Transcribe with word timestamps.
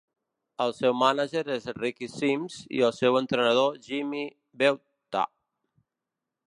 El 0.63 0.71
seu 0.77 0.95
mànager 1.01 1.43
és 1.55 1.67
Ricky 1.79 2.09
Simms 2.13 2.57
i 2.79 2.81
el 2.89 2.97
seu 3.01 3.19
entrenador 3.21 3.79
Jimmy 3.89 4.27
Beauttah. 4.63 5.27